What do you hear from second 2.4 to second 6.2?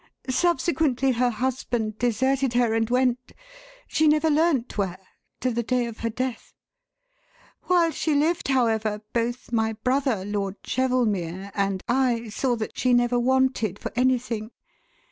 her and went she never learnt where, to the day of her